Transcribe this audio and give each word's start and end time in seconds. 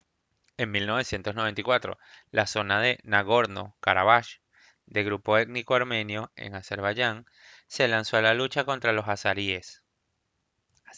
en 0.57 0.71
1994 0.71 1.99
la 2.31 2.47
zona 2.47 2.81
de 2.81 2.97
nagorno-karabaj 3.03 4.39
de 4.87 5.03
grupo 5.03 5.37
étnico 5.37 5.75
armenio 5.75 6.31
en 6.35 6.55
azerbaiyán 6.55 7.27
se 7.67 7.87
lanzó 7.87 8.17
a 8.17 8.23
la 8.23 8.33
lucha 8.33 8.65
contra 8.65 8.93
los 8.93 9.07
azeríes 9.07 9.83